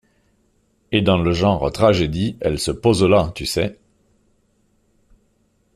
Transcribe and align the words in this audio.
Et 0.91 1.03
dans 1.03 1.19
le 1.21 1.31
genre 1.31 1.71
tragédie, 1.71 2.35
elle 2.39 2.57
se 2.57 2.71
pose 2.71 3.03
là, 3.03 3.31
tu 3.35 3.45
sais? 3.45 3.77